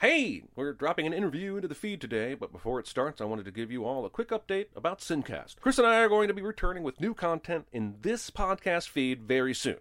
[0.00, 3.46] Hey, we're dropping an interview into the feed today, but before it starts, I wanted
[3.46, 5.60] to give you all a quick update about Sincast.
[5.60, 9.22] Chris and I are going to be returning with new content in this podcast feed
[9.22, 9.78] very soon.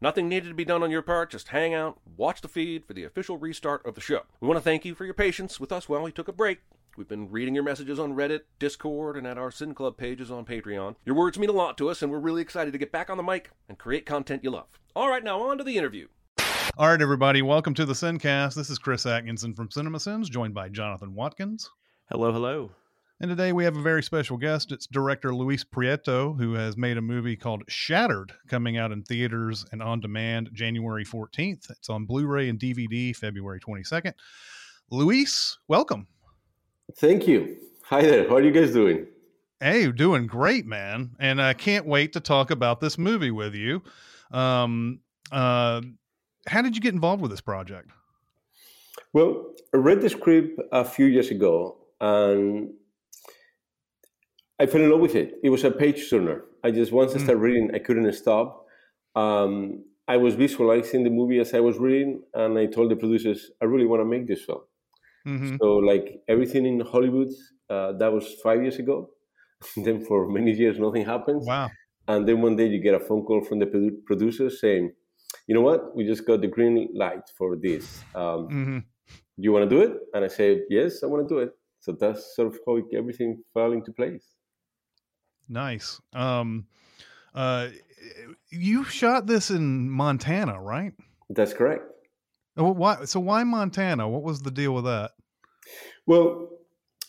[0.00, 2.92] Nothing needed to be done on your part, just hang out, watch the feed for
[2.92, 4.20] the official restart of the show.
[4.38, 6.60] We want to thank you for your patience with us while we took a break.
[6.96, 10.44] We've been reading your messages on Reddit, Discord, and at our Sin Club pages on
[10.44, 10.94] Patreon.
[11.04, 13.16] Your words mean a lot to us, and we're really excited to get back on
[13.16, 14.78] the mic and create content you love.
[14.94, 16.06] All right, now on to the interview.
[16.76, 18.56] All right, everybody, welcome to the Sincast.
[18.56, 21.70] This is Chris Atkinson from Cinema Sins, joined by Jonathan Watkins.
[22.10, 22.72] Hello, hello.
[23.20, 24.72] And today we have a very special guest.
[24.72, 29.64] It's director Luis Prieto, who has made a movie called Shattered, coming out in theaters
[29.70, 31.70] and on demand January 14th.
[31.70, 34.14] It's on Blu ray and DVD February 22nd.
[34.90, 36.08] Luis, welcome.
[36.96, 37.56] Thank you.
[37.84, 38.28] Hi there.
[38.28, 39.06] How are you guys doing?
[39.60, 41.12] Hey, doing great, man.
[41.20, 43.80] And I can't wait to talk about this movie with you.
[44.32, 44.98] Um,
[45.30, 45.80] uh,
[46.46, 47.90] how did you get involved with this project?
[49.12, 52.70] Well, I read the script a few years ago and
[54.58, 55.34] I fell in love with it.
[55.42, 56.44] It was a page turner.
[56.62, 58.66] I just once I started reading, I couldn't stop.
[59.14, 63.50] Um, I was visualizing the movie as I was reading, and I told the producers,
[63.62, 64.60] I really want to make this film.
[65.26, 65.56] Mm-hmm.
[65.60, 67.28] So, like everything in Hollywood,
[67.70, 69.10] uh, that was five years ago.
[69.76, 71.46] then, for many years, nothing happens.
[71.46, 71.70] Wow.
[72.06, 74.92] And then one day, you get a phone call from the produ- producers saying,
[75.46, 75.94] "You know what?
[75.96, 78.02] We just got the green light for this.
[78.14, 78.78] Um, Mm-hmm.
[79.36, 81.92] You want to do it?" And I said, "Yes, I want to do it." So
[81.92, 84.26] that's sort of how everything fell into place.
[85.48, 86.00] Nice.
[86.14, 86.66] Um,
[87.34, 87.68] uh,
[88.50, 90.92] you shot this in Montana, right?
[91.28, 91.84] That's correct.
[92.54, 93.04] Why?
[93.04, 94.08] So why Montana?
[94.08, 95.10] What was the deal with that?
[96.06, 96.48] Well,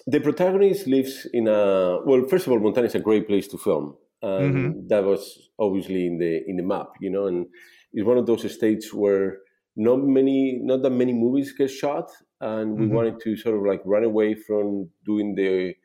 [0.07, 2.25] the protagonist lives in a well.
[2.27, 6.17] First of all, Montana is a great place to film, and that was obviously in
[6.17, 7.27] the in the map, you know.
[7.27, 7.47] And
[7.95, 9.39] it's one of those states where
[9.77, 12.11] not many, not that many movies get shot,
[12.41, 12.97] and we Mhm.
[12.97, 15.75] wanted to sort of like run away from doing the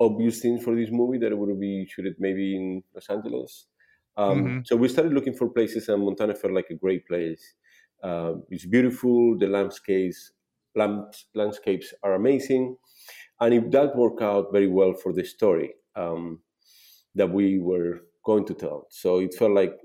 [0.00, 3.68] obvious things for this movie that would be shoot it maybe in Los Angeles.
[4.16, 4.64] Um, Mhm.
[4.64, 7.54] So we started looking for places, and Montana felt like a great place.
[8.02, 9.38] Uh, it's beautiful.
[9.38, 10.32] The landscapes
[10.74, 12.76] lands, landscapes are amazing,
[13.40, 16.42] and it, that worked out very well for the story um,
[17.14, 18.86] that we were going to tell.
[18.90, 19.78] So it felt like,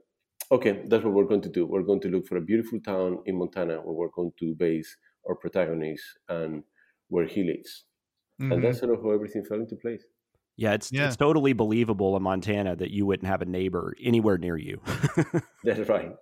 [0.51, 1.65] okay, that's what we're going to do.
[1.65, 4.95] We're going to look for a beautiful town in Montana where we're going to base
[5.27, 6.63] our protagonist and
[7.09, 7.85] where he lives,
[8.41, 8.53] Mhm.
[8.53, 10.03] and that's sort of how everything fell into place.
[10.55, 11.07] Yeah, it's Yeah.
[11.07, 14.81] it's totally believable in Montana that you wouldn't have a neighbor anywhere near you.
[15.63, 16.13] That's right.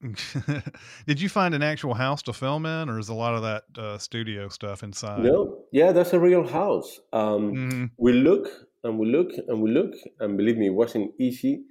[1.06, 3.64] Did you find an actual house to film in, or is a lot of that
[3.78, 5.22] uh, studio stuff inside?
[5.22, 6.98] No, yeah, that's a real house.
[7.12, 7.90] Um, Mhm.
[7.98, 8.48] we look
[8.84, 11.64] and we look and we look, and believe me, it wasn't easy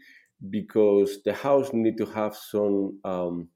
[0.49, 3.49] because the house needed to have some um,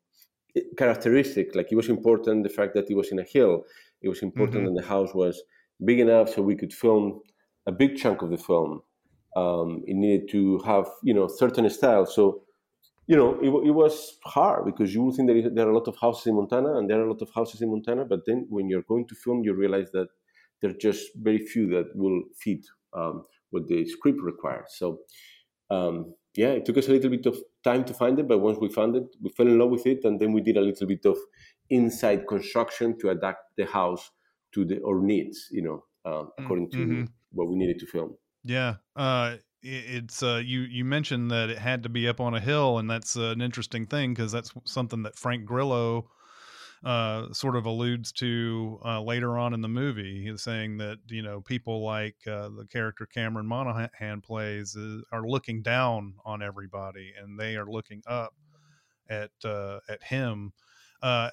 [0.78, 1.56] characteristic.
[1.56, 3.63] Like it was important the fact that it was in a hill.
[4.01, 5.41] It was important that the house was
[5.84, 7.22] big enough so we could film
[7.67, 8.81] a big chunk of the film.
[9.35, 12.06] Um, it needed to have you know certain style.
[12.06, 12.44] So
[13.07, 15.78] you know it, it was hard because you would think there, is, there are a
[15.78, 18.22] lot of houses in Montana and there are a lot of houses in Montana, but
[18.25, 20.07] then when you're going to film, you realize that
[20.61, 24.75] there are just very few that will fit um, what the script requires.
[24.75, 25.00] So,
[25.69, 28.57] um, yeah, it took us a little bit of time to find it, but once
[28.59, 30.88] we found it, we fell in love with it, and then we did a little
[30.88, 31.17] bit of
[31.69, 34.12] inside construction to adapt the house
[34.53, 37.07] to the our needs, you know, um, according to mhm.
[37.31, 38.16] what we needed to film.
[38.44, 38.75] Yeah.
[38.95, 40.62] Uh, it's uh, you.
[40.62, 43.41] You mentioned that it had to be up on a hill, and that's uh, an
[43.41, 46.09] interesting thing because that's something that Frank Grillo
[46.84, 50.31] uh, sort of alludes to uh, later on in the movie.
[50.37, 55.61] Saying that you know people like uh, the character Cameron Monaghan plays uh, are looking
[55.61, 58.34] down on everybody, and they are looking up
[59.09, 60.53] at uh, at him.
[61.02, 61.31] I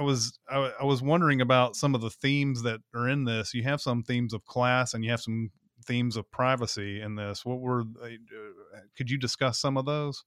[0.00, 3.54] was I, I was wondering about some of the themes that are in this.
[3.54, 5.50] You have some themes of class, and you have some
[5.84, 7.44] themes of privacy in this.
[7.44, 7.84] What were
[8.96, 10.24] could you discuss some of those?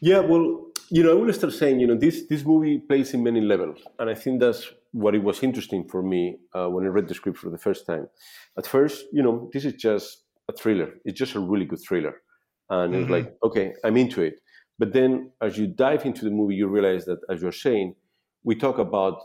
[0.00, 3.22] Yeah, well, you know, I will start saying, you know, this this movie plays in
[3.22, 6.88] many levels, and I think that's what it was interesting for me uh, when I
[6.88, 8.08] read the script for the first time.
[8.56, 10.94] At first, you know, this is just a thriller.
[11.04, 12.22] It's just a really good thriller,
[12.70, 13.10] and it's Mhm.
[13.10, 14.40] like, okay, I'm into it.
[14.78, 17.96] But then, as you dive into the movie, you realize that, as you're saying,
[18.44, 19.20] we talk about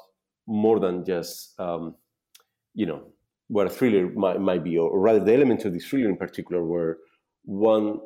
[0.48, 1.96] more than just um,
[2.74, 3.04] you know
[3.48, 6.64] what a thriller might, might be, or rather the elements of the thriller in particular
[6.64, 7.00] were
[7.46, 8.00] one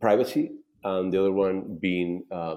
[0.00, 0.50] privacy
[0.84, 2.56] and the other one being uh,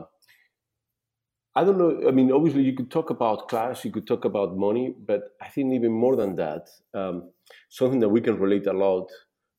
[1.56, 2.08] I don't know.
[2.08, 5.50] I mean, obviously, you could talk about class, you could talk about money, but I
[5.50, 7.32] think even more than that, um,
[7.70, 9.12] something that we can relate a lot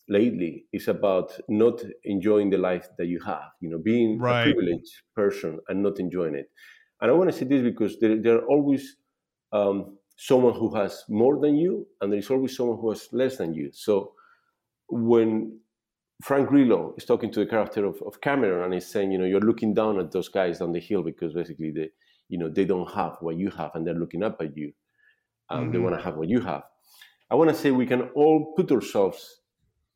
[0.09, 3.51] lately is about not enjoying the life that you have.
[3.61, 4.49] You know, being right.
[4.49, 6.51] a privileged person and not enjoying it.
[7.01, 8.97] And I want to say this because there, there are always
[9.53, 13.37] um, someone who has more than you, and there is always someone who has less
[13.37, 13.71] than you.
[13.73, 14.15] So
[14.89, 15.61] when
[16.23, 19.25] Frank Grillo is talking to the character of, of Cameron and he's saying, you know,
[19.25, 21.91] you're looking down at those guys down the hill because basically they,
[22.29, 24.73] you know, they don't have what you have and they're looking up at you.
[25.51, 25.73] and mm-hmm.
[25.73, 26.63] They want to have what you have.
[27.31, 29.41] I want to say we can all put ourselves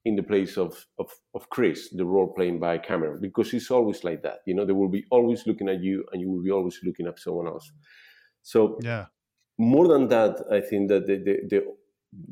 [0.05, 4.02] in the place of, of, of Chris, the role playing by Cameron, because he's always
[4.05, 4.38] like that.
[4.46, 7.06] You know, they will be always looking at you and you will be always looking
[7.06, 7.70] at someone else.
[8.43, 9.06] So, yeah.
[9.58, 11.64] More than that, I think that the, the, the,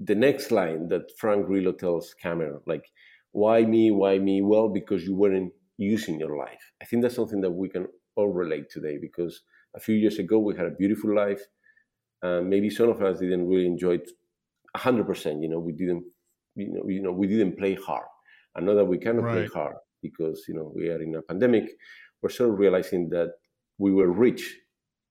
[0.04, 2.84] the next line that Frank Grillo tells Cameron, like,
[3.34, 3.90] why me?
[3.90, 4.42] Why me?
[4.42, 6.64] Well, because you weren't using your life.
[6.80, 9.42] I think that's something that we can all relate today because
[9.74, 11.42] a few years ago we had a beautiful life.
[12.22, 14.08] and maybe some of us didn't really enjoy it
[14.76, 15.42] 100%.
[15.42, 16.04] You know, we didn't,
[16.54, 18.06] you know, you know, we didn't play hard.
[18.56, 19.34] I know that we cannot right.
[19.34, 21.64] play hard because you know we are in a pandemic.
[22.22, 23.30] We're sort of realizing that
[23.78, 24.42] we were rich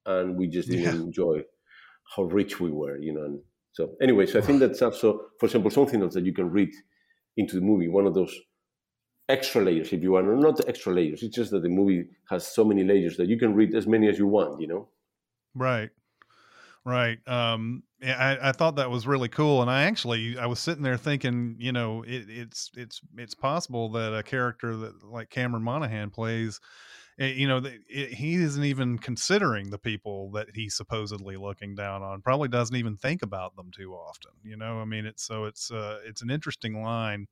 [0.05, 1.07] and we just didn't yeah.
[1.07, 1.41] enjoy
[2.15, 2.97] how rich we were.
[2.97, 3.39] You know, and
[3.73, 5.07] so anyway, so I think that's also,
[5.39, 6.71] for example, something else that you can read
[7.37, 8.35] into the movie, one of those
[9.29, 11.23] extra layers, if you want, or not extra layers.
[11.23, 14.07] It's just that the movie has so many layers that you can read as many
[14.07, 14.89] as you want, you know?
[15.55, 15.89] Right.
[16.85, 17.25] Right.
[17.27, 19.61] Um, I, I thought that was really cool.
[19.61, 23.89] And I actually, I was sitting there thinking, you know, it, it's, it's, it's possible
[23.91, 26.59] that a character that like Cameron Monaghan plays,
[27.17, 32.21] you know, it, he isn't even considering the people that he's supposedly looking down on.
[32.21, 34.31] Probably doesn't even think about them too often.
[34.43, 37.27] You know, I mean, it's so it's uh, it's an interesting line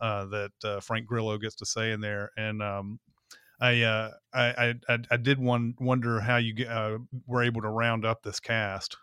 [0.00, 3.00] uh, that uh, Frank Grillo gets to say in there, and um,
[3.60, 8.04] I, uh, I, I I did one wonder how you uh, were able to round
[8.04, 8.96] up this cast.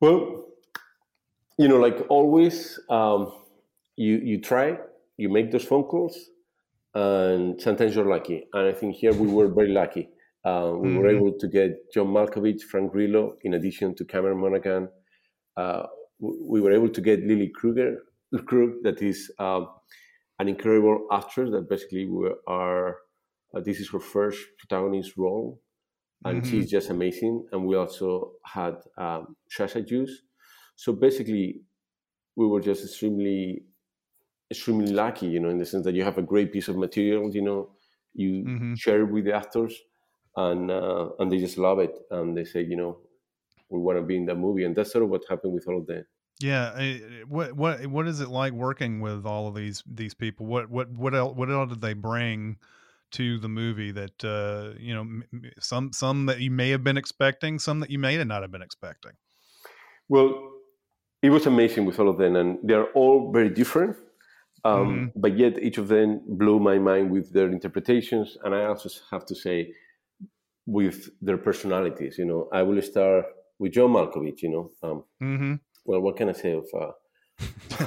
[0.00, 0.46] Well,
[1.56, 3.32] you know, like always, um,
[3.96, 4.78] you you try,
[5.16, 6.30] you make those phone calls,
[6.94, 8.46] and sometimes you're lucky.
[8.52, 10.08] And I think here we were very lucky.
[10.44, 10.98] Uh, we mm-hmm.
[10.98, 14.88] were able to get John Malkovich, Frank Grillo, in addition to Cameron Monaghan.
[15.56, 15.82] Uh,
[16.20, 17.98] we were able to get Lily Krueger,
[18.46, 19.68] Krug, that is um,
[20.38, 22.98] an incredible actress that basically we are.
[23.54, 25.60] Uh, this is her first protagonist role,
[26.24, 26.50] and mm-hmm.
[26.50, 27.46] she's just amazing.
[27.52, 30.10] And we also had um, Sasha Luss.
[30.76, 31.62] So basically,
[32.36, 33.64] we were just extremely
[34.50, 37.30] extremely lucky, you know, in the sense that you have a great piece of material,
[37.34, 37.70] you know,
[38.14, 38.74] you mm-hmm.
[38.74, 39.74] share it with the actors,
[40.36, 42.98] and uh, and they just love it, and they say, you know,
[43.68, 45.78] we want to be in that movie, and that's sort of what happened with all
[45.78, 46.04] of them.
[46.40, 50.46] Yeah, what what what is it like working with all of these these people?
[50.46, 52.58] What what what else what else did they bring
[53.10, 57.58] to the movie that uh, you know some some that you may have been expecting,
[57.58, 59.12] some that you may not have been expecting?
[60.08, 60.52] Well,
[61.22, 63.96] it was amazing with all of them, and they're all very different.
[64.64, 65.20] Um, mm-hmm.
[65.20, 69.24] But yet, each of them blew my mind with their interpretations, and I also have
[69.26, 69.72] to say,
[70.66, 72.18] with their personalities.
[72.18, 73.26] You know, I will start
[73.58, 74.42] with John Malkovich.
[74.42, 75.54] You know, um, mm-hmm.
[75.84, 76.92] well, what can I say of uh,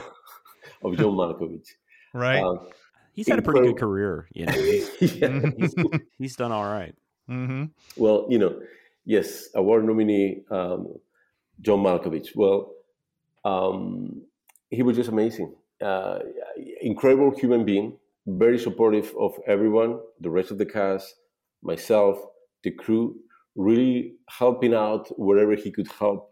[0.83, 1.69] of John Malkovich?
[2.13, 2.41] Right.
[2.41, 2.67] Um,
[3.13, 4.27] he's had a pretty good career.
[4.33, 5.41] You know, he's, yeah.
[5.57, 5.75] he's,
[6.17, 6.95] he's, done all right.
[7.29, 7.65] mm-hmm.
[7.97, 8.61] Well, you know,
[9.05, 10.87] yes, award nominee um,
[11.61, 12.35] John Malkovich.
[12.35, 12.73] Well,
[13.43, 14.21] um,
[14.69, 16.19] he was just amazing uh,
[16.81, 17.97] incredible human being,
[18.27, 21.15] very supportive of everyone, the rest of the cast,
[21.63, 22.19] myself,
[22.63, 23.15] the crew,
[23.55, 26.31] really helping out wherever he could help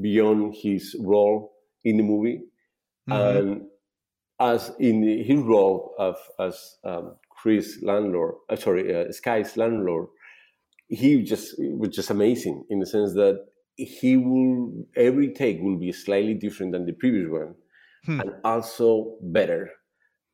[0.00, 1.52] beyond his role
[1.84, 2.42] in the movie.
[3.08, 3.38] Mm-hmm.
[3.38, 3.62] And
[4.40, 10.08] as in his role of as um, Chris landlord, uh, sorry, uh, Sky's landlord,
[10.88, 13.46] he just was just amazing in the sense that
[13.76, 17.54] he will every take will be slightly different than the previous one
[18.04, 18.20] hmm.
[18.20, 19.70] and also better.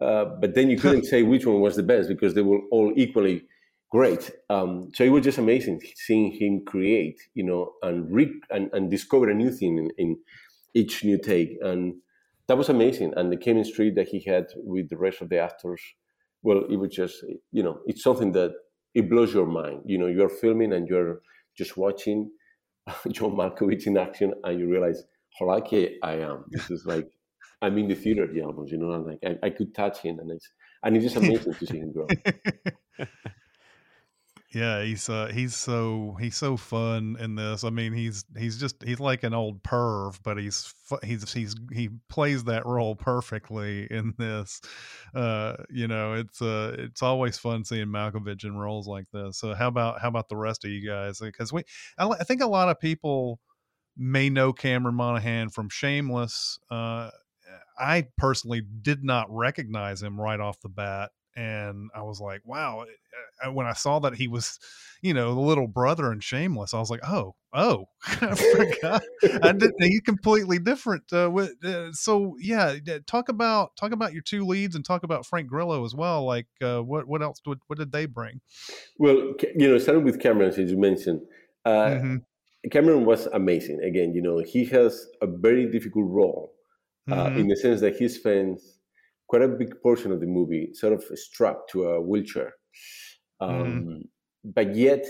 [0.01, 2.93] Uh, but then you couldn't say which one was the best because they were all
[2.97, 3.45] equally
[3.91, 4.31] great.
[4.51, 8.91] Um, so it was just amazing seeing him create, you know, and re- and, and
[8.91, 10.19] discover a new thing in, in
[10.75, 11.95] each new take, and
[12.47, 13.15] that was amazing.
[13.17, 15.81] And the chemistry that he had with the rest of the actors,
[16.43, 18.53] well, it was just, you know, it's something that
[18.95, 19.83] it blows your mind.
[19.87, 21.21] You know, you're filming and you're
[21.57, 22.31] just watching
[23.13, 25.03] John Malkovich in action, and you realize
[25.39, 26.45] how lucky I am.
[26.51, 27.09] This is like
[27.61, 30.01] I'm in the theater of the albums, you know, I'm like I, I could touch
[30.01, 30.49] him and it's
[30.83, 32.07] and it's just amazing to see him grow.
[34.55, 37.65] Yeah, he's uh he's so he's so fun in this.
[37.65, 40.73] I mean, he's he's just he's like an old perv, but he's
[41.05, 44.63] he's he's he plays that role perfectly in this.
[45.15, 49.39] Uh, you know, it's uh it's always fun seeing Malkovich in roles like this.
[49.39, 51.19] So how about how about the rest of you guys?
[51.21, 51.65] Because we
[51.99, 53.41] I, I think a lot of people
[53.99, 56.59] may know Cameron Monaghan from Shameless.
[56.71, 57.11] Uh,
[57.79, 62.81] I personally did not recognize him right off the bat and I was like, wow.
[62.81, 64.59] Eh, eh, when I saw that he was,
[65.03, 69.03] you know, the little brother and Shameless, I was like, oh, oh, I forgot.
[69.45, 69.75] I didn't.
[69.79, 71.05] He's completely different.
[71.13, 72.75] Uh, with, uh, so yeah,
[73.07, 76.25] talk about talk about your two leads and talk about Frank Grillo as well.
[76.25, 77.41] Like, uh, what what else?
[77.45, 78.41] What, what did they bring?
[78.99, 81.21] Well, you know, starting with Cameron, as you mentioned.
[81.65, 82.17] Uh, mm-hmm.
[82.73, 83.81] Cameron was amazing.
[83.85, 86.53] Again, you know, he has a very difficult role
[87.11, 87.41] uh, mm-hmm.
[87.41, 88.79] in the sense that he spends
[89.29, 92.55] quite a big portion of the movie sort of strapped to a wheelchair.
[93.41, 94.03] Um, mm.
[94.45, 95.05] But yet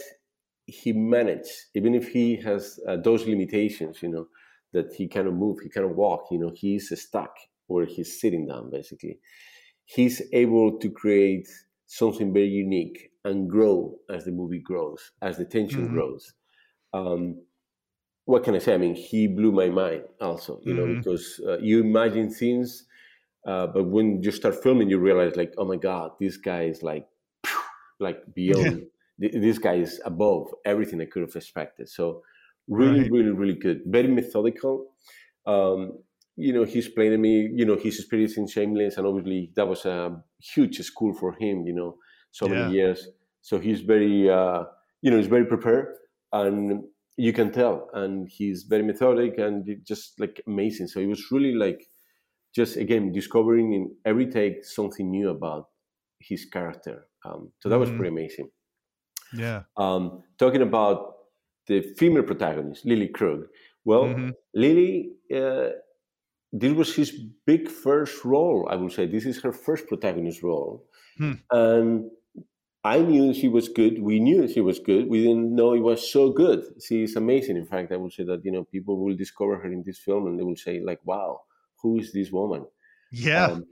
[0.67, 4.26] he managed, even if he has uh, those limitations, you know,
[4.73, 7.35] that he cannot move, he cannot walk, you know, he's stuck
[7.69, 9.19] where he's sitting down, basically.
[9.85, 11.49] He's able to create
[11.87, 15.95] something very unique and grow as the movie grows, as the tension mm-hmm.
[15.95, 16.35] grows.
[16.93, 17.40] Um,
[18.28, 18.75] what can I say?
[18.75, 20.92] I mean, he blew my mind also, you mm-hmm.
[20.92, 22.88] know, because uh, you imagine things
[23.49, 26.82] uh, but when you start filming, you realize like, oh my god, this guy is
[26.82, 27.06] like,
[27.99, 28.87] like beyond.
[29.18, 31.88] this guy is above everything I could have expected.
[31.88, 32.23] So
[32.68, 33.11] really, right.
[33.11, 33.80] really, really good.
[33.87, 34.88] Very methodical.
[35.47, 35.99] Um,
[36.37, 37.49] you know, he's playing to me.
[37.54, 41.66] You know, his experience in Shameless, and obviously that was a huge school for him.
[41.66, 41.97] You know,
[42.30, 42.54] so yeah.
[42.54, 43.08] many years.
[43.40, 44.64] So he's very, uh,
[45.00, 45.94] you know, he's very prepared,
[46.32, 46.85] and
[47.19, 47.91] you can tell.
[47.93, 50.87] And he's very methodic and just like amazing.
[50.87, 51.87] So it was really like
[52.55, 55.67] just again discovering in every take something new about
[56.21, 57.07] his character.
[57.25, 57.99] Um, so that was mm-hmm.
[57.99, 58.49] pretty amazing.
[59.35, 59.63] Yeah.
[59.77, 61.15] Um, talking about
[61.67, 63.47] the female protagonist, Lily Krug.
[63.85, 64.31] Well, mm-hmm.
[64.55, 65.71] Lily, uh,
[66.53, 67.11] this was his
[67.47, 68.69] big first role.
[68.71, 70.87] I would say this is her first protagonist role,
[71.19, 71.35] hmm.
[71.51, 72.11] and
[72.85, 74.00] I knew she was good.
[74.00, 75.08] We knew she was good.
[75.08, 76.64] We didn't know it was so good.
[76.82, 77.56] She is amazing.
[77.56, 80.26] In fact, I would say that you know people will discover her in this film
[80.26, 81.42] and they will say like, "Wow,
[81.82, 82.66] who is this woman?
[83.11, 83.47] Yeah.
[83.47, 83.66] Um,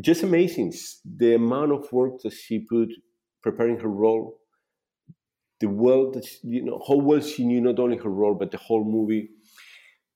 [0.00, 0.72] just amazing.
[1.04, 2.88] The amount of work that she put
[3.42, 4.38] preparing her role,
[5.60, 8.50] the well that, she, you know, how well she knew not only her role, but
[8.50, 9.30] the whole movie,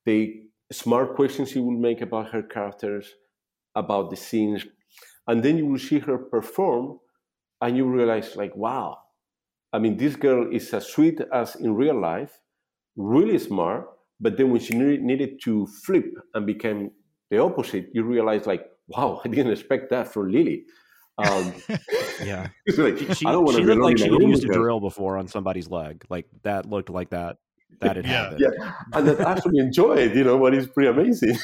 [0.05, 3.13] the smart questions she will make about her characters,
[3.75, 4.65] about the scenes.
[5.27, 6.99] And then you will see her perform
[7.65, 8.99] and you realize, like, wow,
[9.73, 12.39] I mean, this girl is as sweet as in real life,
[12.95, 13.87] really smart,
[14.21, 16.05] but then when she needed to flip
[16.35, 16.91] and became
[17.31, 20.65] the opposite, you realize like, wow, I didn't expect that from Lily.
[21.17, 21.53] Um,
[22.23, 25.27] yeah, like, she, I don't want to looked like she used a drill before on
[25.27, 26.05] somebody's leg.
[26.07, 27.37] Like that looked like that.
[27.81, 28.11] That had yeah.
[28.11, 28.41] happened.
[28.41, 30.15] Yeah, and that actually enjoyed.
[30.15, 31.37] You know, what is pretty amazing.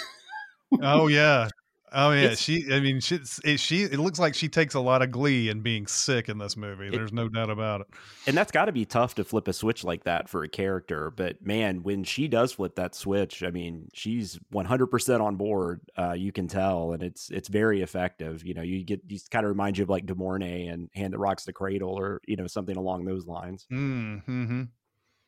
[0.82, 1.50] oh yeah,
[1.93, 2.65] Oh yeah, it's, she.
[2.71, 3.19] I mean, she.
[3.43, 3.83] It, she.
[3.83, 6.89] It looks like she takes a lot of glee in being sick in this movie.
[6.89, 7.88] There's no doubt about it.
[8.27, 11.12] And that's got to be tough to flip a switch like that for a character.
[11.12, 15.81] But man, when she does flip that switch, I mean, she's 100 percent on board.
[15.98, 18.45] Uh, you can tell, and it's it's very effective.
[18.45, 21.13] You know, you get these kind of remind you of like De Mornay and Hand
[21.13, 23.67] That Rocks the Cradle, or you know something along those lines.
[23.71, 24.63] Mm-hmm.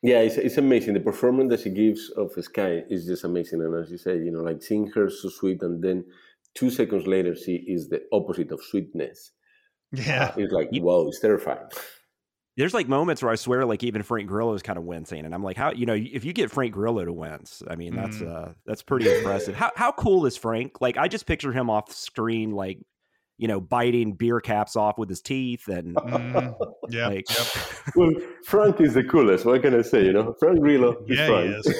[0.04, 0.92] Yeah, it's, it's amazing.
[0.92, 3.62] The performance that she gives of Sky is just amazing.
[3.62, 6.04] And as you said, you know, like seeing her so sweet and then
[6.54, 9.32] two seconds later she is the opposite of sweetness
[9.92, 11.68] yeah uh, it's like whoa it's terrifying
[12.56, 15.34] there's like moments where I swear, like even Frank Grillo is kind of wincing, and
[15.34, 18.18] I'm like, how you know if you get Frank Grillo to wince, I mean that's
[18.18, 18.32] mm.
[18.32, 19.56] uh that's pretty impressive.
[19.56, 20.80] How how cool is Frank?
[20.80, 22.78] Like I just picture him off screen, like
[23.38, 26.54] you know, biting beer caps off with his teeth, and mm,
[26.90, 27.46] yeah, like, yep.
[27.96, 28.12] well,
[28.44, 29.44] Frank is the coolest.
[29.44, 30.04] What can I say?
[30.04, 31.46] You know, Frank Grillo is yeah, Frank.
[31.46, 31.76] He is.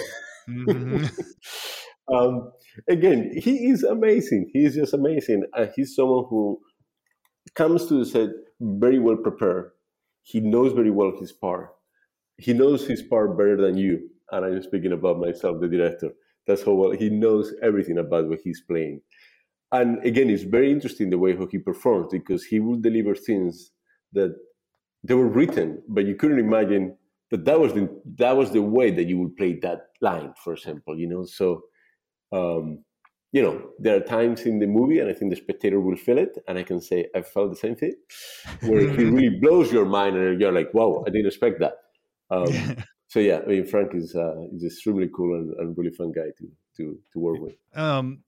[0.49, 2.15] Mm-hmm.
[2.15, 2.53] um,
[2.89, 4.51] again, he is amazing.
[4.53, 5.45] He is just amazing.
[5.55, 6.61] And he's someone who
[7.55, 9.71] comes to the set very well prepared.
[10.23, 11.71] He knows very well his part.
[12.39, 14.09] He knows his part better than you.
[14.31, 16.11] And I'm speaking about myself, the director.
[16.47, 19.01] That's how well he knows everything about what he's playing.
[19.73, 23.71] And again, it's very interesting the way how he performs because he will deliver things
[24.13, 24.35] that
[25.03, 26.97] they were written, but you couldn't imagine
[27.31, 30.53] that that was the that was the way that you would play that line, for
[30.55, 30.99] example.
[30.99, 31.63] You know, so
[32.35, 32.85] um,
[33.33, 36.19] you know, there are times in the movie, and I think the spectator will feel
[36.19, 37.95] it, and I can say I felt the same thing,
[38.61, 41.75] where he really blows your mind, and you're like, "Wow, I didn't expect that."
[42.31, 46.13] Um, so yeah, I mean, Frank is uh, is extremely cool and, and really fun
[46.13, 47.55] guy to to to work with.
[47.75, 48.23] Um,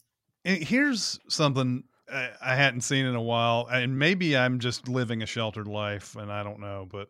[0.44, 5.68] here's something I hadn't seen in a while, and maybe I'm just living a sheltered
[5.68, 7.08] life, and I don't know, but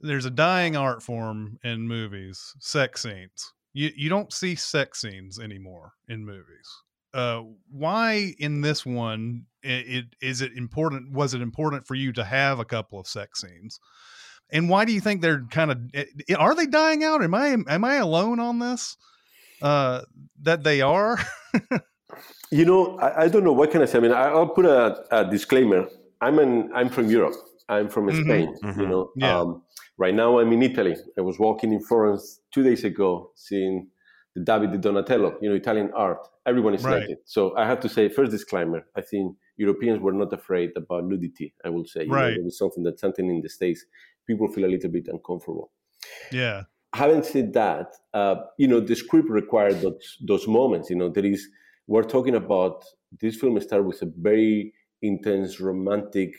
[0.00, 3.52] there's a dying art form in movies, sex scenes.
[3.76, 6.66] You you don't see sex scenes anymore in movies.
[7.12, 11.12] Uh, why in this one it, it is it important?
[11.12, 13.78] Was it important for you to have a couple of sex scenes?
[14.50, 16.06] And why do you think they're kind of eh,
[16.38, 17.22] are they dying out?
[17.22, 18.96] Am I am I alone on this?
[19.60, 20.00] Uh,
[20.40, 21.18] that they are.
[22.50, 23.98] you know, I, I, don't know what can I say.
[23.98, 25.86] I mean, I'll put a, a disclaimer.
[26.22, 27.34] I'm an I'm from Europe.
[27.68, 28.24] I'm from mm-hmm.
[28.24, 28.54] Spain.
[28.64, 28.80] Mm-hmm.
[28.80, 29.38] You know, yeah.
[29.38, 29.62] um,
[29.98, 30.96] right now I'm in Italy.
[31.18, 33.88] I was walking in Florence two days ago, seeing
[34.34, 35.38] the David Donatello.
[35.40, 36.26] You know, Italian art.
[36.46, 37.00] Everyone is right.
[37.00, 37.18] naked.
[37.24, 38.86] So I have to say, first disclaimer.
[38.96, 41.54] I think Europeans were not afraid about nudity.
[41.64, 42.30] I will say, you right.
[42.30, 43.84] know, it was something that something in the states
[44.26, 45.70] people feel a little bit uncomfortable.
[46.30, 46.64] Yeah.
[46.94, 50.88] Having said that, uh, you know, the script required those those moments.
[50.90, 51.48] You know, there is
[51.86, 52.84] we're talking about
[53.20, 54.72] this film started with a very
[55.02, 56.34] intense romantic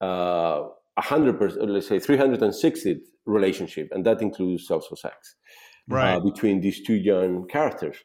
[0.00, 0.68] uh,
[0.98, 5.36] 100% let's say 360 relationship and that includes also sex
[5.90, 6.14] uh, right.
[6.14, 7.96] uh, between these two young characters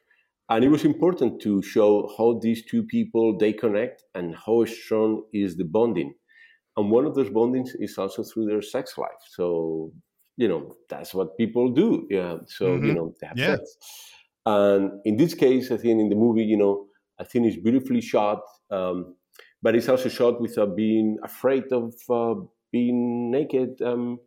[0.49, 5.23] and it was important to show how these two people they connect and how strong
[5.33, 6.13] is the bonding
[6.77, 9.91] and one of those bondings is also through their sex life so
[10.37, 12.85] you know that's what people do yeah so mm-hmm.
[12.85, 13.55] you know they have yeah.
[13.55, 13.77] sex
[14.45, 16.85] and in this case i think in the movie you know
[17.19, 18.39] i think it's beautifully shot
[18.69, 19.15] um,
[19.61, 22.35] but it's also shot without being afraid of uh,
[22.71, 24.19] being naked um,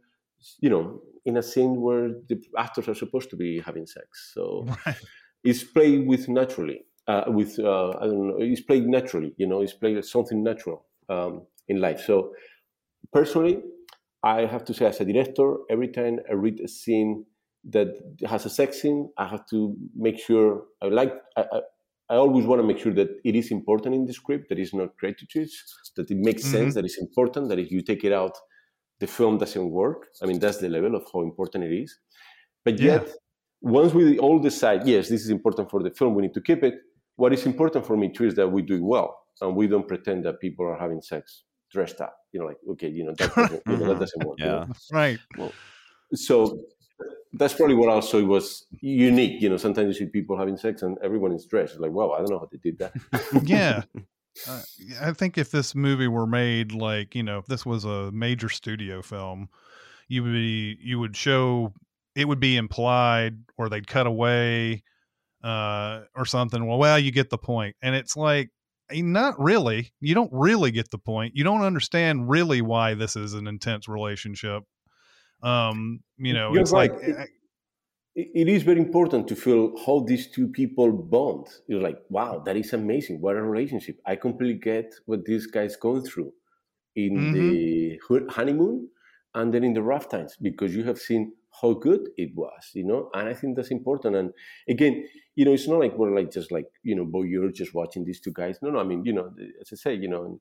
[0.60, 4.66] you know in a scene where the actors are supposed to be having sex so
[4.86, 4.96] right.
[5.44, 9.60] it's played with naturally uh, with uh, i don't know it's played naturally you know
[9.60, 12.32] it's played as something natural um, in life so
[13.12, 13.60] personally
[14.22, 17.24] I have to say, as a director, every time I read a scene
[17.70, 17.88] that
[18.28, 21.14] has a sex scene, I have to make sure I like.
[21.36, 21.60] I, I,
[22.10, 24.74] I always want to make sure that it is important in the script, that it's
[24.74, 25.52] not gratuitous,
[25.96, 26.52] that it makes mm-hmm.
[26.52, 28.36] sense, that it's important, that if you take it out,
[28.98, 30.08] the film doesn't work.
[30.22, 31.96] I mean, that's the level of how important it is.
[32.64, 33.12] But yet, yeah.
[33.62, 36.64] once we all decide, yes, this is important for the film, we need to keep
[36.64, 36.74] it.
[37.16, 39.86] What is important for me too is that we do it well and we don't
[39.86, 42.16] pretend that people are having sex dressed up.
[42.32, 44.38] You know, like okay, you know that doesn't, you know, that doesn't work.
[44.38, 44.72] yeah, you know?
[44.92, 45.18] right.
[45.36, 45.52] Well,
[46.14, 46.60] so
[47.32, 49.40] that's probably what also was unique.
[49.40, 51.78] You know, sometimes you see people having sex and everyone is dressed.
[51.78, 52.92] Like, wow, I don't know how they did that.
[53.44, 53.82] yeah.
[54.48, 54.62] Uh,
[55.02, 58.48] I think if this movie were made like you know if this was a major
[58.48, 59.48] studio film,
[60.06, 61.74] you would be you would show
[62.14, 64.84] it would be implied or they'd cut away
[65.42, 66.64] uh, or something.
[66.64, 67.74] Well, well, you get the point.
[67.74, 68.50] point, and it's like
[68.92, 69.92] not really.
[70.00, 71.36] You don't really get the point.
[71.36, 74.62] You don't understand really why this is an intense relationship.
[75.42, 76.92] Um, you know, You're it's right.
[76.92, 77.02] like
[78.14, 81.46] it, it is very important to feel how these two people bond.
[81.66, 83.20] You're like, wow, that is amazing.
[83.20, 83.98] What a relationship.
[84.06, 86.32] I completely get what this guy's going through
[86.96, 88.16] in mm-hmm.
[88.18, 88.88] the honeymoon
[89.34, 92.84] and then in the rough times because you have seen how good it was, you
[92.84, 94.16] know, and I think that's important.
[94.16, 94.32] And
[94.68, 97.74] again, you know, it's not like we're like just like you know, boy, you're just
[97.74, 98.58] watching these two guys.
[98.62, 100.40] No, no, I mean, you know, as I say, you know,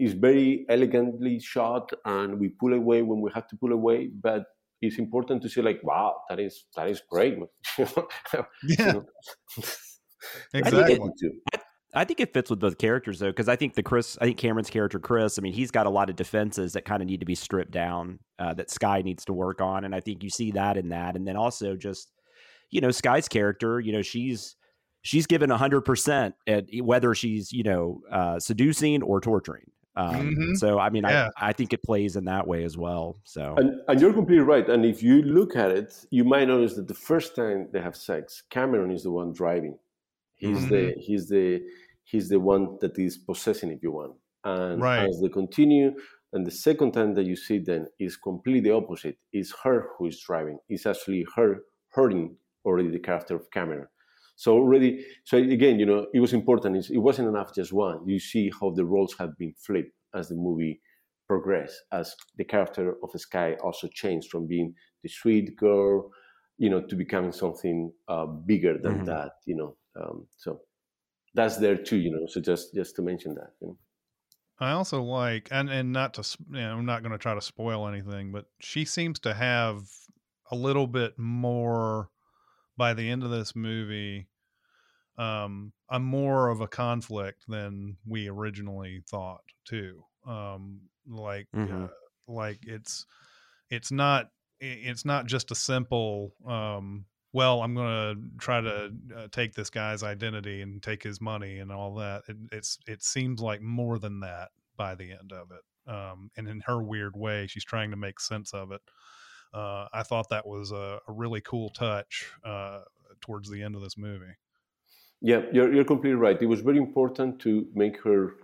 [0.00, 4.44] it's very elegantly shot, and we pull away when we have to pull away, but
[4.80, 7.38] it's important to say like, wow, that is that is great.
[8.64, 8.94] yeah.
[10.54, 10.98] exactly.
[11.92, 14.38] I think it fits with both characters though, because I think the Chris, I think
[14.38, 17.20] Cameron's character Chris, I mean, he's got a lot of defenses that kind of need
[17.20, 20.30] to be stripped down uh, that Sky needs to work on, and I think you
[20.30, 22.10] see that in that, and then also just,
[22.70, 24.56] you know, Sky's character, you know, she's
[25.02, 29.70] she's given hundred percent at whether she's you know uh, seducing or torturing.
[30.00, 30.54] Um, mm-hmm.
[30.54, 31.28] So I mean, yeah.
[31.36, 33.18] I I think it plays in that way as well.
[33.24, 34.68] So and, and you're completely right.
[34.68, 37.96] And if you look at it, you might notice that the first time they have
[37.96, 39.76] sex, Cameron is the one driving
[40.40, 40.68] He's mm-hmm.
[40.68, 41.62] the he's the
[42.04, 44.14] he's the one that is possessing, if you want.
[44.42, 45.06] And right.
[45.06, 45.92] as they continue,
[46.32, 49.18] and the second time that you see them is completely the opposite.
[49.34, 50.58] It's her who is driving.
[50.70, 51.60] It's actually her
[51.90, 53.86] hurting already the character of Cameron.
[54.40, 56.88] So already, so again, you know, it was important.
[56.88, 58.08] It wasn't enough just one.
[58.08, 60.80] You see how the roles have been flipped as the movie
[61.26, 66.10] progressed, as the character of Sky also changed from being the sweet girl,
[66.56, 69.04] you know, to becoming something uh, bigger than mm-hmm.
[69.12, 69.76] that, you know.
[70.00, 70.62] Um, so
[71.34, 72.26] that's there too, you know.
[72.26, 73.50] So just just to mention that.
[73.60, 73.78] You know.
[74.58, 77.42] I also like, and and not to, you know, I'm not going to try to
[77.42, 79.82] spoil anything, but she seems to have
[80.50, 82.08] a little bit more
[82.80, 84.26] by the end of this movie,
[85.18, 90.02] um, a more of a conflict than we originally thought too.
[90.26, 91.84] Um, like, mm-hmm.
[91.84, 91.88] uh,
[92.26, 93.04] like it's,
[93.68, 99.28] it's not, it's not just a simple, um, well, I'm going to try to uh,
[99.30, 102.22] take this guy's identity and take his money and all that.
[102.28, 105.92] It, it's it seems like more than that by the end of it.
[105.92, 108.80] Um, and in her weird way, she's trying to make sense of it.
[109.52, 112.80] Uh, I thought that was a, a really cool touch uh,
[113.20, 114.34] towards the end of this movie.
[115.20, 116.40] Yeah, you're, you're completely right.
[116.40, 118.36] It was very important to make her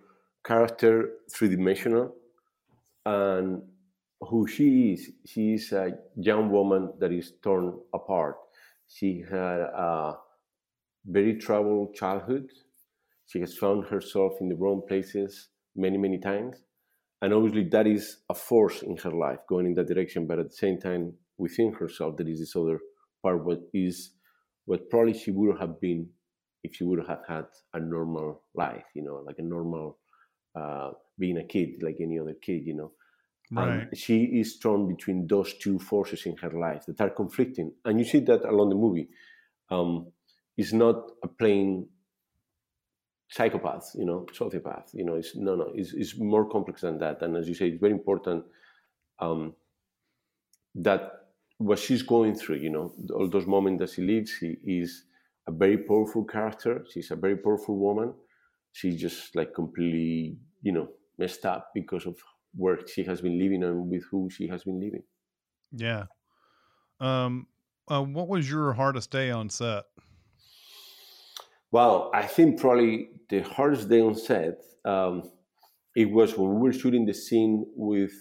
[0.44, 2.14] character three dimensional
[3.04, 3.62] and
[4.20, 5.10] who she is.
[5.24, 8.36] She is a young woman that is torn apart.
[8.88, 10.14] She had a
[11.06, 12.50] very troubled childhood.
[13.26, 16.56] She has found herself in the wrong places many, many times.
[17.22, 20.26] And obviously, that is a force in her life going in that direction.
[20.26, 22.78] But at the same time, within herself, there is this other
[23.22, 24.12] part what is
[24.66, 26.08] what probably she would have been
[26.62, 29.98] if she would have had a normal life, you know, like a normal
[30.58, 32.92] uh, being a kid, like any other kid, you know.
[33.52, 33.86] Right.
[33.88, 37.72] And she is torn between those two forces in her life that are conflicting.
[37.84, 39.08] And you see that along the movie.
[39.70, 40.08] Um,
[40.56, 41.88] it's not a plain
[43.28, 44.92] psychopath, you know, sociopath.
[44.92, 47.22] You know, it's no, no, it's, it's more complex than that.
[47.22, 48.44] And as you say, it's very important
[49.18, 49.54] um,
[50.74, 51.12] that
[51.58, 55.04] what she's going through, you know, all those moments that she lives, she is
[55.46, 56.84] a very powerful character.
[56.92, 58.14] She's a very powerful woman.
[58.72, 62.18] She's just like completely, you know, messed up because of
[62.54, 65.02] where she has been living and with who she has been living.
[65.72, 66.04] Yeah.
[67.00, 67.46] Um.
[67.88, 69.84] Uh, what was your hardest day on set?
[71.76, 74.54] Well, I think probably the hardest day on set
[74.86, 75.14] um,
[75.94, 78.12] it was when we were shooting the scene with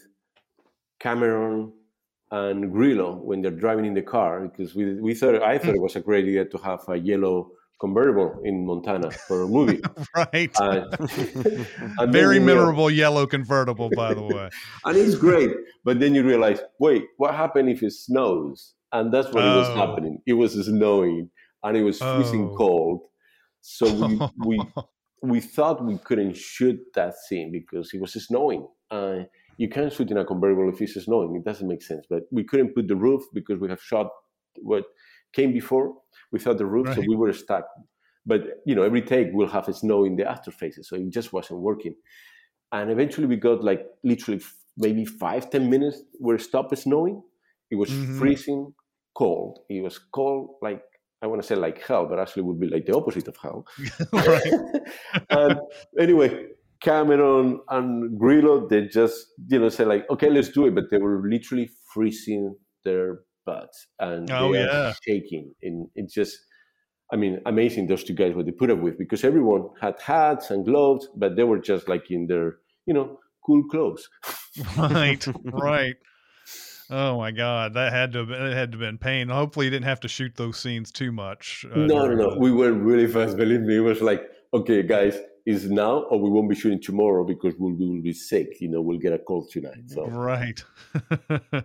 [0.99, 1.71] Cameron
[2.31, 5.81] and Grillo when they're driving in the car because we, we thought I thought it
[5.81, 9.79] was a great idea to have a yellow convertible in Montana for a movie.
[10.17, 10.51] right.
[10.59, 14.49] Uh, Very memorable yellow convertible, by the way.
[14.83, 15.51] and it's great.
[15.85, 18.73] But then you realize, wait, what happened if it snows?
[18.91, 19.75] And that's what it was Oh.
[19.75, 20.21] happening.
[20.27, 21.29] It was snowing
[21.63, 22.57] and it was freezing Oh.
[22.57, 23.01] cold.
[23.67, 24.73] So we we
[25.21, 28.67] we thought we couldn't shoot that scene because it was snowing.
[28.91, 29.23] Uh,
[29.58, 31.36] you can't shoot in a convertible if it's snowing.
[31.36, 32.06] It doesn't make sense.
[32.10, 34.08] But we couldn't put the roof because we have shot
[34.62, 34.86] what
[35.34, 35.95] came before
[36.32, 37.65] without the roof, so we were stuck.
[38.25, 41.34] But you know, every take will have snow in the after phases, so it just
[41.34, 41.95] wasn't working.
[42.71, 44.41] And eventually, we got like literally
[44.78, 47.23] maybe five ten minutes where it stopped snowing.
[47.71, 48.15] It was Mhm.
[48.17, 48.73] freezing
[49.15, 49.60] cold.
[49.69, 50.84] It was cold like
[51.25, 53.65] I want to say like hell, but actually would be like the opposite of hell.
[54.13, 54.53] right.
[55.31, 55.59] and
[55.99, 56.45] anyway,
[56.81, 60.75] Cameron and Grillo, they just, you know, say like, okay, let's do it.
[60.75, 64.93] But they were literally freezing their butts and Oh, they yeah.
[65.03, 65.53] shaking.
[65.63, 66.38] And it's just,
[67.11, 70.51] I mean, amazing those two guys what they put up with because everyone had hats
[70.51, 74.07] and gloves, but they were just like in their, you know, cool clothes.
[74.77, 75.25] right.
[75.45, 75.95] Right.
[76.89, 79.29] Oh my God, that had to have been, it had to have been pain.
[79.29, 81.65] Hopefully, you didn't have to shoot those scenes too much.
[81.73, 82.33] uh, no, no, no.
[82.35, 83.37] the- We were really fast.
[83.37, 87.23] Believe me, it was like, okay, guys, is now or we won't be shooting tomorrow
[87.23, 88.57] because we'll, we will be sick.
[88.61, 89.77] You know, we'll get a cold tonight.
[89.87, 90.63] So Right.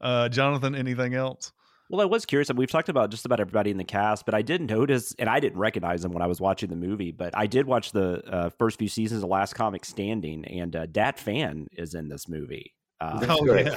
[0.00, 1.52] uh, Jonathan, anything else?
[1.90, 2.48] Well, I was curious.
[2.48, 5.28] and We've talked about just about everybody in the cast, but I did notice, and
[5.28, 7.12] I didn't recognize them when I was watching the movie.
[7.12, 10.86] But I did watch the uh, first few seasons of Last Comic Standing, and uh,
[10.86, 12.72] Dat Phan is in this movie.
[13.00, 13.76] Uh, Oh, correct.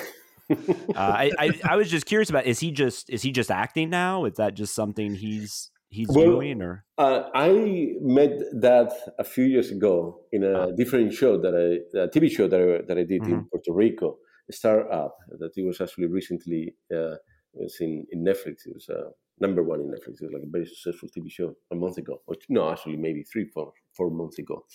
[0.49, 0.55] Uh,
[0.95, 4.25] I, I I was just curious about is he just is he just acting now?
[4.25, 9.45] Is that just something he's he's Well, doing, or Uh, I met Dat a few
[9.45, 13.03] years ago in a different show that I, a TV show that I, that I
[13.03, 14.17] did in Puerto Rico,
[14.51, 17.15] StartUp, that it was actually recently uh,
[17.53, 18.65] was in, in Netflix.
[18.65, 20.21] It was uh, number one in Netflix.
[20.21, 22.21] It was like a very successful TV show a month ago.
[22.27, 24.65] Or, no, actually, maybe three, four, four months ago.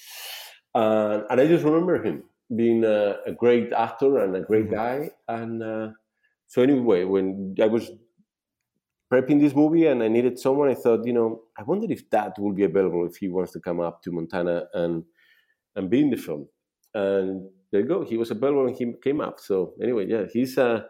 [0.75, 5.11] Uh, and I just remember him being a, a great actor and a great guy.
[5.29, 5.89] And uh,
[6.47, 7.91] so, anyway, when I was
[9.13, 12.39] prepping this movie and I needed someone, I thought, you know, I wonder if Dat
[12.39, 15.05] will be available if he wants to come up to Montana and
[15.77, 16.49] and be in the film.
[16.95, 18.05] And there you go.
[18.05, 19.41] He was available and he came up.
[19.41, 20.87] So anyway, yeah, he's a,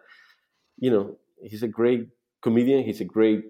[0.79, 2.09] you know, he's a great
[2.43, 2.83] comedian.
[2.83, 3.45] He's a great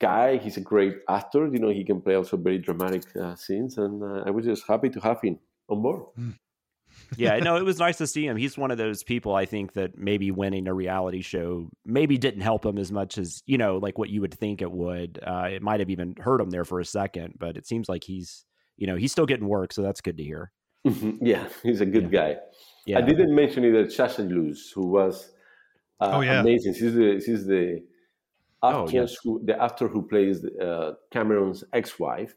[0.00, 0.36] guy.
[0.36, 1.46] He's a great actor.
[1.46, 3.78] You know, he can play also very dramatic uh, scenes.
[3.78, 6.04] And uh, I was just happy to have him on board.
[7.16, 8.36] Yeah, no, it was nice to see him.
[8.36, 12.40] He's one of those people I think that maybe winning a reality show maybe didn't
[12.40, 15.18] help him as much as you know, like what you would think it would.
[15.26, 18.04] Uh, it might have even hurt him there for a second, but it seems like
[18.04, 18.44] he's
[18.76, 20.50] you know he's still getting work, so that's good to hear.
[20.84, 22.36] yeah, he's a good guy.
[22.86, 25.30] Yeah, I didn't mention either Sasha Luss, who was
[26.00, 26.40] uh, Oh, yeah.
[26.40, 26.74] amazing.
[26.74, 27.82] She's the she's the
[28.62, 29.16] Oh, yes.
[29.22, 32.34] who the actor who plays uh, Cameron's ex-wife.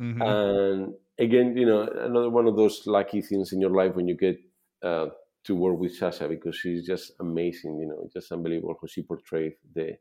[0.00, 0.22] Mhm.
[0.24, 4.16] And again, you know, another one of those lucky things in your life when you
[4.16, 4.38] get
[4.82, 5.06] uh,
[5.44, 7.78] to work with Sasha because she's just amazing.
[7.80, 9.92] You know, just unbelievable how she portrayed the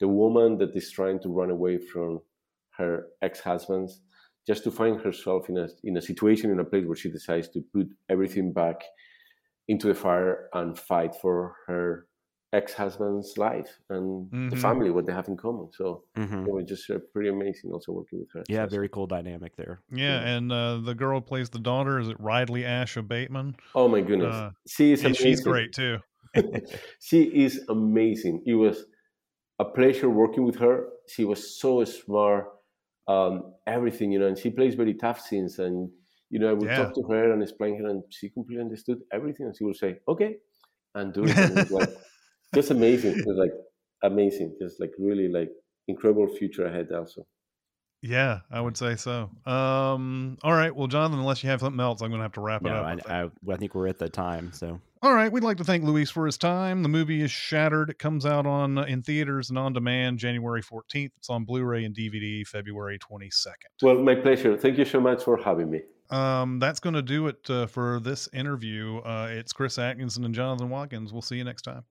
[0.00, 2.20] the woman that is trying to run away from
[2.76, 4.00] her ex-husbands
[4.46, 7.48] just to find herself in a in a situation in a place where she decides
[7.50, 8.82] to put everything back
[9.68, 12.06] into the fire and fight for her
[12.52, 14.50] ex-husband's life and Mhm.
[14.50, 15.68] the family, what they have in common.
[15.72, 16.46] So Mhm.
[16.46, 18.44] it was just uh, pretty amazing also working with her.
[18.48, 19.80] Yeah, So- very cool dynamic there.
[19.90, 23.56] Yeah, and uh, the girl who plays the daughter is it Ridley Asha Bateman?
[23.74, 25.26] Oh my goodness, Uh, she is amazing.
[25.26, 25.98] she's great too.
[27.00, 28.42] she is amazing.
[28.46, 28.84] It was
[29.58, 30.88] a pleasure working with her.
[31.08, 32.46] She was so smart,
[33.08, 35.58] um, everything, you know, and she plays very tough scenes.
[35.58, 35.90] And,
[36.30, 36.76] you know, I would Yeah.
[36.84, 39.46] talk to her and explain her, and she completely understood everything.
[39.46, 40.36] And she would say, okay,
[40.94, 41.36] and do it.
[41.36, 41.88] And it like,
[42.54, 43.18] just amazing.
[43.18, 43.52] It was like
[44.02, 44.56] amazing.
[44.60, 45.50] Just like really like
[45.88, 47.26] incredible future ahead also.
[48.02, 49.30] Yeah, I would say so.
[49.46, 50.74] Um, all right.
[50.74, 52.74] Well, Jonathan, unless you have something else, I'm going to have to wrap it No,
[52.74, 52.84] up.
[52.84, 53.10] I, I think.
[53.10, 54.52] I, I think we're at the time.
[54.52, 56.82] So All right, we'd like to thank Luis for his time.
[56.82, 57.90] The movie is Shattered.
[57.90, 61.10] It comes out on in theaters and on demand January 14th.
[61.16, 63.54] It's on Blu-ray and DVD February 22nd.
[63.82, 64.56] Well, my pleasure.
[64.56, 65.80] Thank you so much for having me.
[66.10, 68.98] Um, that's going to do it uh, for this interview.
[68.98, 71.12] Uh, it's Chris Atkinson and Jonathan Watkins.
[71.12, 71.82] We'll see you next time.